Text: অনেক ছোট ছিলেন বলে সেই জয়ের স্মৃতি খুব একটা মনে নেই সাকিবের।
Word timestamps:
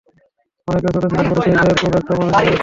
অনেক 0.67 0.83
ছোট 0.85 1.03
ছিলেন 1.03 1.25
বলে 1.29 1.41
সেই 1.41 1.55
জয়ের 1.55 1.77
স্মৃতি 1.77 1.81
খুব 1.81 1.93
একটা 1.93 2.13
মনে 2.13 2.29
নেই 2.29 2.33
সাকিবের। 2.33 2.59